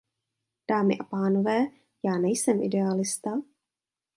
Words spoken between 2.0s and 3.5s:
já nejsem idealista.